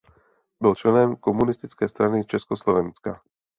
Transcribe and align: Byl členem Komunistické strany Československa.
Byl 0.61 0.75
členem 0.75 1.15
Komunistické 1.15 1.89
strany 1.89 2.25
Československa. 2.25 3.21